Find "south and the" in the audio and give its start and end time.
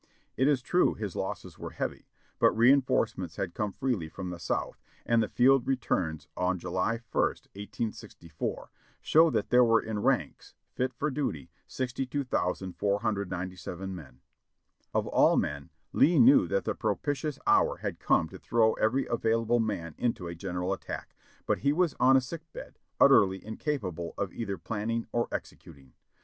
4.39-5.27